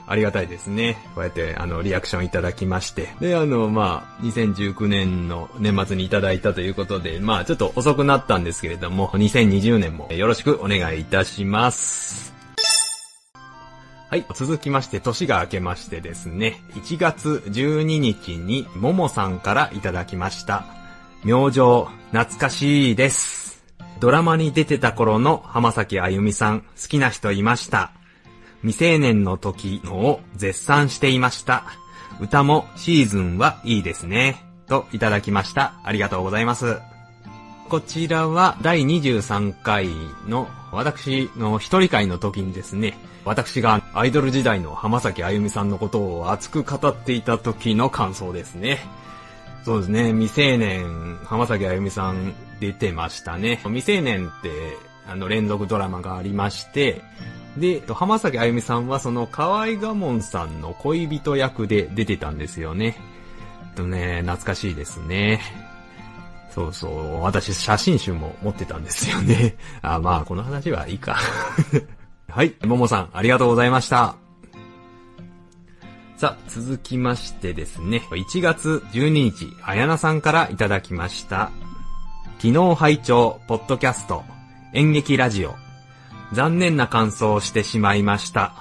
[0.07, 0.97] ありがたいですね。
[1.15, 3.13] こうやって、あの、リアクションいただきまして。
[3.21, 12.40] で、あの、まあ、2019年の年末にいただいたということで、まあ、ちょっと遅くなったんですけれども、2020年もよろしくお願いいたします。
[14.11, 14.25] はい。
[14.35, 20.65] 続きまして、年が明けましてですね、1月12日に、ももさんからいただきました。
[21.23, 23.63] 明星、懐かしいです。
[24.01, 27.93] ドラマに出てた頃の浜崎あゆみさん、好きな人いました。
[28.63, 31.63] 未成年の時のを絶賛していました。
[32.19, 34.43] 歌もシーズンはいいですね。
[34.67, 35.75] といただきました。
[35.85, 36.79] ありがとうございます。
[37.69, 39.87] こちらは第23回
[40.27, 48.79] の私の一人会の時にですね、私がアイドル時代の浜崎あゆみさんのことを熱く語っていた時の感想ですね。
[49.63, 53.57] そうですね、未成年、浜崎あゆみさん出てましたね。
[53.63, 57.01] 未成年って、あの、連続ドラマがありまして、
[57.57, 62.95] で、浜崎あゆみさんはその河合我門さんの恋人役で出てたんですよね。
[63.75, 65.41] とね、懐かしいですね。
[66.49, 69.55] そうそう、私写真集も持ってたんですよね。
[69.81, 71.17] あ、まあ、この話はいいか。
[72.31, 72.55] はい。
[72.65, 74.15] ももさん、ありがとうございました。
[76.15, 81.51] さあ、続きましてですね、1月12日、あやなさんからいただきました。
[82.39, 84.23] 昨日拝聴ポッドキャスト、
[84.73, 85.55] 演劇ラジオ。
[86.31, 88.53] 残念な感想をしてしまいました。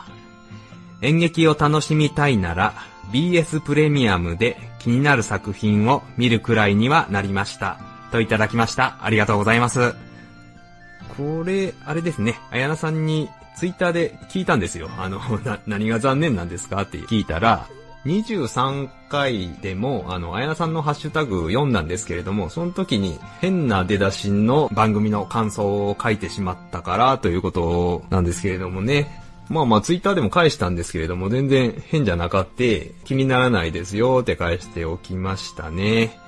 [1.02, 2.74] 演劇を楽しみたいなら、
[3.12, 7.78] BS プレミアムで気になる作品を見るくらいにはなりました。
[8.10, 8.98] といただきました。
[9.02, 9.94] ありがとうございます。
[11.16, 12.40] これ、あれですね。
[12.50, 14.88] あやなさんにツイッターで聞いたんですよ。
[14.98, 17.66] あの、 な、何が残念なんですかって聞いたら、
[18.06, 29.20] 23回でも、あの、あやなさんのハッシュタグ読んだんですけれども、その時に変な出だしの番組の感想を書いてしまったからということなんですけれどもね。
[29.50, 36.18] まあまあツイッターでも返したんですけれども、全然変じゃなかって気にならないですよって返しておきましたね。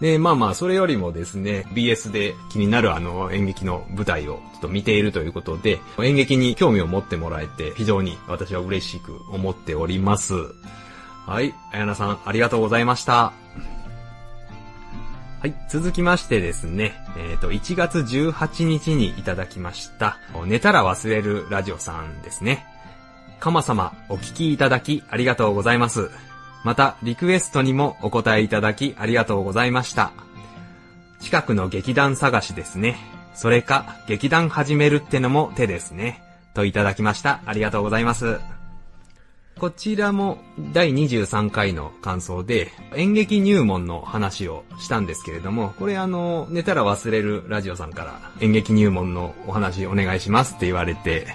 [0.00, 10.34] で、まあまあ、それよりもですね、BS で気になるあの演劇の舞台をちょっと見ているということで、演劇に興味を持ってもらえて、非常に私は嬉しく思っております。
[11.26, 13.32] はい、あやなさん、ありがとうございました。
[15.40, 22.66] はい、続きましてですね、えっ、と、1月18日にいただきました、寝たら忘れるラジオさんですね。
[23.40, 26.10] かま様、お聞きいただきありがとうございます。
[26.66, 30.10] また、リクエストにもお答えいただきありがとうございました。
[31.20, 32.96] 近くの劇団探しですね。
[33.36, 36.24] それか、劇団始めるってのも手ですね。
[36.54, 37.40] といただきました。
[37.46, 38.40] ありがとうございます。
[39.60, 40.38] こちらも
[40.72, 51.28] 第23回の感想で演劇入門の話をしたんですけれども、これあの、寝たら忘れるラジオさんから演劇入門のお話お願いしますって言われて、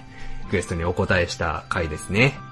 [0.44, 2.51] リクエストにお答えした回ですね。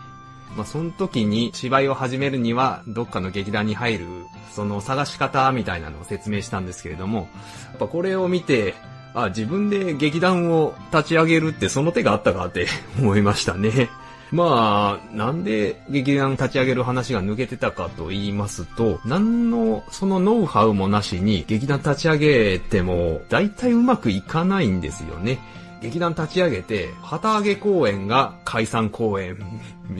[0.55, 4.05] まあ、その時に芝居を始めるには、どっかの劇団に入る、
[4.51, 7.29] その探し方みたいなのを説明したんですけれども、
[7.69, 8.73] やっぱこれを見て、
[9.13, 12.67] あ、自分で劇団を立ち上げるってその手があったかって
[12.99, 13.89] 思いましたね。
[14.31, 25.39] まあ、なんで劇団立ち上げる話が抜けてたかと言いますと、何のそのノウハウもなしに劇団立ち上げても、大体うまくいかないんですよね。
[25.81, 29.37] 劇団立ち上げて、旗揚げ公演が解散公演。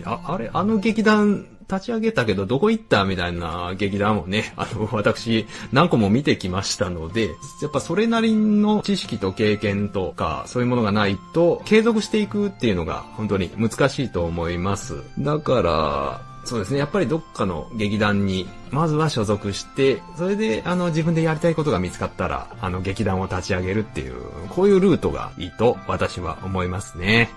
[0.06, 7.28] あ、あれ、あの劇団立ち上げたけどどこ行ったみたいな劇団をね、 あの、私何個も見てきましたので、
[7.62, 14.96] やっぱそれなりの知識と経験とか、そういうものがないと、継続していくっていうのが本当に難しいと思います。
[15.20, 16.80] だから、そうですね。
[16.80, 24.16] やっぱりどっかの劇団に、まずは所属して、それで、あの、自分でやりたいことが見つかったら、あの、劇団を立ち上げるっていう、
[24.50, 27.30] こういうルートがいいと私は思いますね。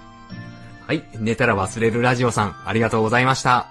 [0.86, 1.04] はい。
[1.18, 3.66] 寝たら忘れるラジオさん、ありがとうございました。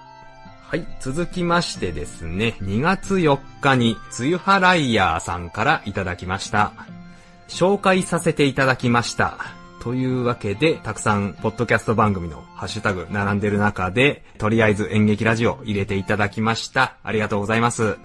[0.62, 0.86] はい。
[1.00, 6.72] 続きましてですね、2月4日に、つゆはライヤーさんからいただきました。
[7.48, 9.61] 紹介させていただきました。
[9.82, 16.98] というわけで、たくさん、ポッドキャスト番組のハッシュタグ並んでる中で、とりあえず演劇ラジオ入れていただきました。
[17.02, 17.98] ありがとうございます。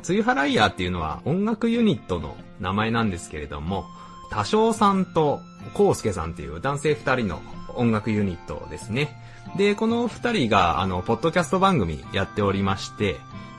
[0.00, 3.86] つゆはライヤーっていうのは音楽ユニットの名前なんですけれども、
[4.30, 5.40] 多少さんと
[5.74, 7.40] コウスケさんっていう男性二人の
[7.74, 9.20] 音楽ユニットですね。
[9.56, 13.16] で、この二人が、あの、ポッドキャスト番組やっておりまして、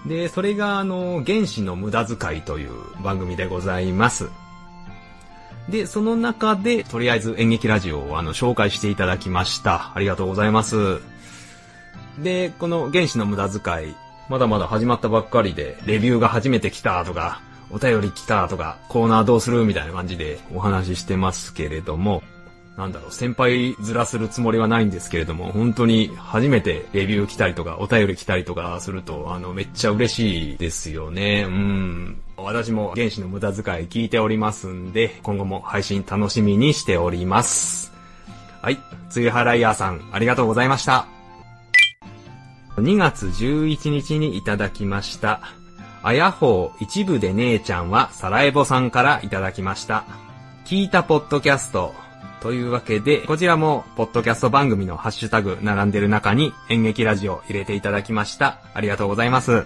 [0.08, 2.72] で、それが、あの、原始の無駄遣いという
[3.04, 4.30] 番組でございます。
[5.70, 9.92] で、その中で、とりあえず演劇ラジオをあの紹介していただきました。
[9.94, 11.00] ありがとうございます。
[12.18, 13.96] で、この原始の無駄遣い、
[14.30, 22.24] まだまだ始まったばっかりで、レビューが初めて来たとか、お便り来たとか、コーナーどうするみたいな感じでお話ししてますけれども、
[22.76, 31.46] なんだろう、先輩ずらするつもりはないんですけれども、本当に初めてレビュー来たりとか、お便り来たりとかすると、あの、めっちゃ嬉しいですよね。
[31.48, 32.22] うん。
[32.44, 37.92] 私も原始の無駄遣い聞いておりますんで、今後も配信楽しみにしております。
[38.62, 38.80] はい。
[39.10, 41.08] つゆはライヤーさん、ありがとうございました。
[42.78, 45.42] 2月11日にいただきました。
[46.02, 50.06] あやほう一部で姉ちゃんはサラエボさんからいただきました。
[50.66, 51.94] 聞いたポッドキャスト。
[52.42, 58.60] というわけで、こちらも、ポッドキャスト番組のハッシュタグ並んでる中に演劇ラジオ入れていただきました。
[58.74, 59.66] ありがとうございます。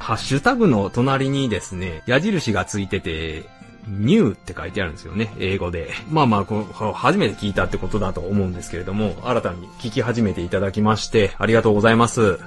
[0.00, 3.44] ハッシュタグの隣にですね、矢印がついてて、
[3.86, 5.90] ニューって書いてあるんですよね、英語で。
[6.10, 12.38] まあまあこの、初めて聞いたってことだと思うんですけれども、新たに聞き始めていただきまして、ありがとうございます。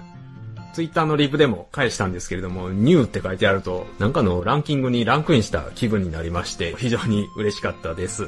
[0.73, 8.27] ツイッターのリプでも返したんですけれども、ニューって書いてあると、なんかのランキングにランクインした気分になりまして、非常に嬉しかったです。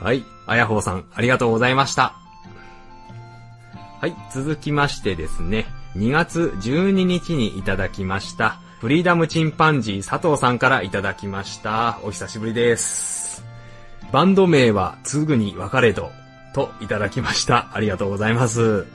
[0.00, 0.24] はい。
[0.46, 2.14] あやほうさん、ありがとうございました。
[4.00, 4.16] はい。
[4.32, 5.66] 続きましてですね、
[5.98, 11.98] 2月12日にいただきました、フリーダムチンパンジー佐藤さんからいただきました。
[12.04, 13.44] お久しぶりです。
[14.12, 16.12] バンド名はすぐに別れど、
[16.54, 17.70] といただきました。
[17.72, 18.86] ありがとうございます。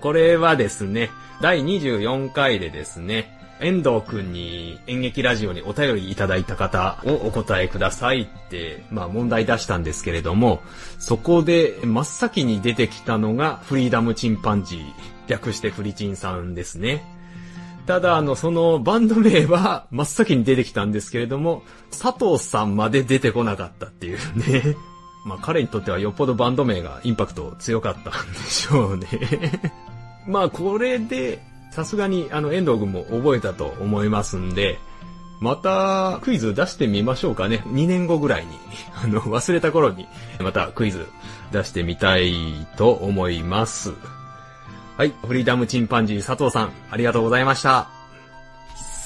[0.00, 1.10] これはですね、
[1.42, 10.62] 第24回でですね、遠藤くんに演劇ラジオにお便りいただいた方をお答えくださいって、まあ問題出したんですけれども、
[11.00, 17.04] そこで真っ先に出てきたのがフリーダムチンパンジー、略してフリチンさんですね。
[17.88, 24.76] ただ、あの、そのバンド名は 真っ先に出てきたんですけれども、佐藤さんまで出てこなかったっていうね。
[25.24, 29.72] まあ彼にとってはよっぽどバンド名がインパクト強かったんでしょうね。
[30.28, 34.78] まあこれで、さすがにあの遠藤君も覚えたと思いますんで、
[35.40, 37.62] またクイズ出してみましょうかね。
[37.68, 38.50] 2年後ぐらいに、
[39.02, 40.06] あの忘れた頃に
[40.40, 41.06] またクイズ
[41.52, 42.34] 出してみたい
[42.76, 43.92] と思います。
[44.98, 47.88] はい、フリーダムチンパンジー佐藤さん、ありがとうございました。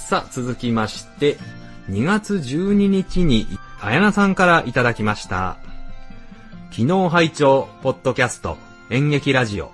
[0.09, 1.36] さあ、続きまして、
[1.90, 3.47] 2月12日に、
[3.78, 5.59] あやなさんからいただきました。
[6.70, 8.57] 昨日拝聴、ポッドキャスト、
[8.88, 9.70] 演劇ラジオ。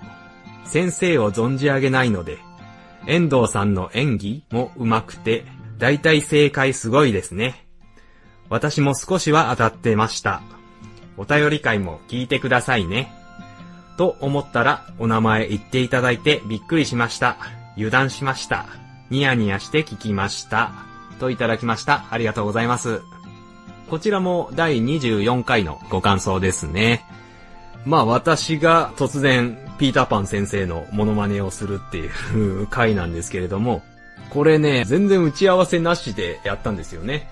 [0.65, 2.39] 先生を存じ上げないので、
[3.07, 5.45] 遠藤さんの演技も上手くて、
[5.77, 7.65] だいたい正解すごいですね。
[8.49, 10.41] 私も少しは当たってました。
[11.15, 13.18] お便り会も聞いてくださいね。
[13.99, 17.35] と思ったら、お名前言っていただいてびっくりしました。
[17.75, 18.65] 油断しました。
[19.09, 20.71] ニヤニヤして聞きました。
[21.19, 22.05] といただきました。
[22.09, 23.01] ありがとうございます。
[23.89, 27.05] こちらも第24回のご感想ですね。
[27.85, 33.83] まあ私が突然ピーターパン先生のモノマネをするっていう回なんですけれども、
[34.29, 37.29] これね、全然打ち合わせなしでやったんですよね。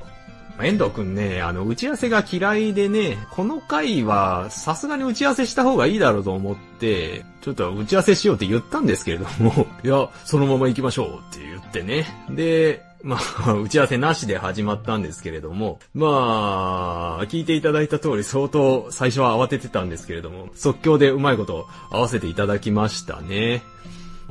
[0.63, 12.07] 遠藤くんね、あの、打ち合わせが嫌いでね、この回はさすがに打ち合わせした方がいいだろうと思って、ちょっと打ち合わせしようって言ったんですけれども、 いや、そのまま行きましょうって言ってね。
[12.29, 23.61] で、まあ、打ち合わせなしで始まったんですけれども、まあ、聞いていただいた通り相当最初は慌ててたんですけれども、即興でうまいこと合わせていただきましたね。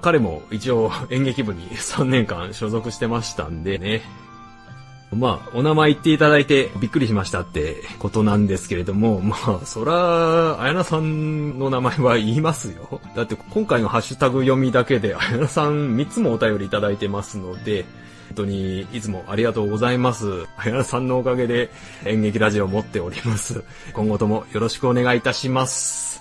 [0.02, 4.02] 彼も一応演劇部に3年間所属してましたんでね。
[5.12, 13.00] まあ、お名前言っていただいてびっくりしましたってことなんですけれども、 まあ、そら、あやなさんの名前は言いますよ。
[13.14, 17.84] だって今回のハッシュタグ読みだけで、あやなさん3つもお便りいただいてますので、
[18.28, 20.46] 本当にいつもありがとうございます。
[20.56, 21.70] あやなさんのおかげで
[22.04, 23.62] 演劇ラジオを持っております。
[23.92, 26.20] 今後ともよろしくお願いいたします。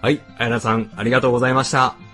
[0.00, 2.05] はい、あやなさんありがとうございました。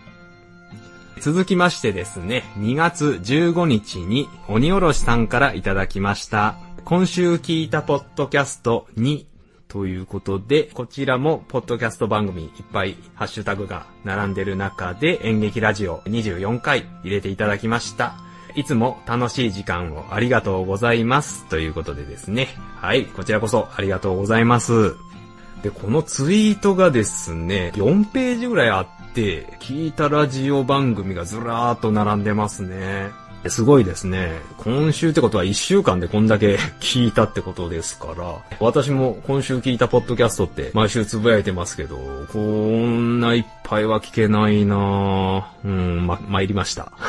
[1.22, 6.56] 続きましてですね、2月15日に鬼おろしさんからいただきました。
[6.84, 9.24] 今週聞いたポッドキャスト2
[9.68, 18.16] ということで、こちらもポッドキャスト番組いっぱいハッシュタグが並んでる中で演劇ラジオ24回入れていただきました。
[18.56, 21.48] いつも楽しい時間をありがとうございます。
[21.48, 22.48] ということでですね。
[22.80, 24.96] はい、こちらこそありがとうございます。
[25.62, 33.10] で、このツイートがですね、4ページぐらいあってて、聞いたラジオ番組がずらーっと並んでますね。
[33.48, 34.38] すごいですね。
[34.58, 41.96] 今週ってことは1週間でこんだけ 聞いたってことですから、私も今週聞いたポッドキャストって毎週つぶやいてますけど、
[42.32, 46.92] こんないっぱいは聞けないなぁうん、ま、参りました。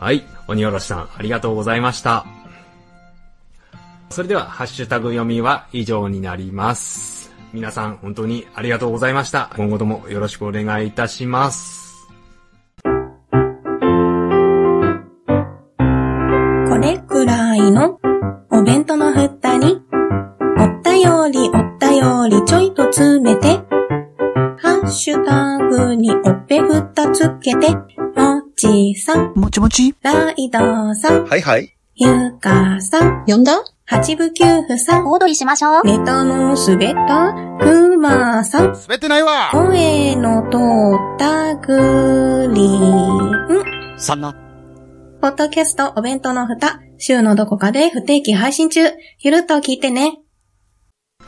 [0.00, 0.24] はい。
[0.46, 2.24] 鬼おろしさん、ありがとうございました。
[4.10, 7.17] それでは、ハッシュタグ読みは以上になります。
[7.52, 9.50] 皆さん、本当にありがとうございました。
[9.56, 12.08] 今後ともよろしくお願いいたします。
[16.68, 17.98] これくらいの
[18.50, 19.80] お弁当の蓋に、
[20.58, 23.56] おったよりおったよりちょいと詰めて、
[24.60, 27.82] ハッシュタグにおっぺふたつけて、も
[28.56, 30.58] ちさん、もちもちライド
[30.94, 31.74] さん、はいはい。
[31.96, 33.52] ゆかさん、呼んだ？
[33.90, 35.82] 八部九夫さん、小躍りしましょう。
[35.82, 40.58] ネタの滑ったくまさん、滑ってないわ声の通
[41.14, 43.98] ったグリーン。
[43.98, 44.34] そんな、
[45.22, 48.80] ポッドキャストお弁当の蓋、週のどこかで不定期配信中。
[49.20, 50.18] ゆるっと聞いてね。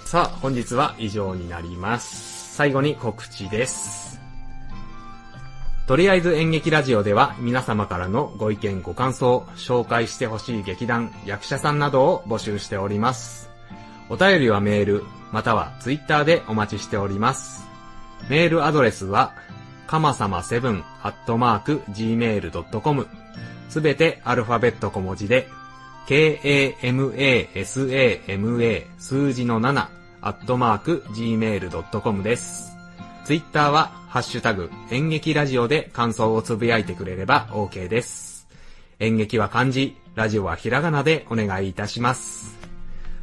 [0.05, 2.55] さあ、本日は以上になります。
[2.57, 4.20] 最後に告知です。
[5.91, 13.51] とりあえず演劇ラジオでは皆様からのご意見ご感想、紹介してほしい劇団、役者さんなどを募集しております。
[14.09, 17.67] お便りはメール、またはツイッターでお待ちしております。
[18.29, 19.35] メールアドレスは、
[19.89, 23.09] かまさま7アットマーク gmail.com
[23.69, 25.49] すべてアルファベット小文字で、
[26.07, 26.77] k-a-m-a-s-a-m-a
[28.97, 29.89] 数字の7
[30.21, 32.70] アットマーク gmail.com です。
[33.31, 38.49] ツイッターは、ハッシュタグ、演劇ラジオで感想をつぶやいてくれれば OK です。
[38.99, 42.59] 演劇は漢字、ラジオはひらがなでお願いいたします。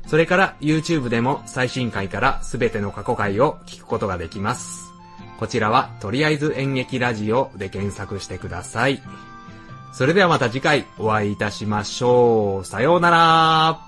[0.05, 4.93] それから YouTube でも最新回からすべての過去回を聞くことができます。
[5.39, 9.01] こちらはとりあえず演劇ラジオで検索してください。
[9.91, 12.65] それではまた次回お会いいたしましょう。
[12.65, 13.86] さようなら。